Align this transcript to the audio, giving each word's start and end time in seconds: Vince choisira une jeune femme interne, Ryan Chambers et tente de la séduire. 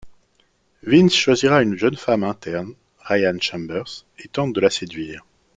Vince 0.81 1.13
choisira 1.15 1.61
une 1.61 1.77
jeune 1.77 1.95
femme 1.95 2.23
interne, 2.23 2.73
Ryan 3.03 3.37
Chambers 3.39 4.07
et 4.17 4.29
tente 4.29 4.51
de 4.51 4.59
la 4.59 4.71
séduire. 4.71 5.23